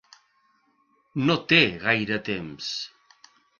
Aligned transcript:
No 1.27 1.35
té 1.53 1.61
gaire 1.85 2.19
temps. 2.33 2.73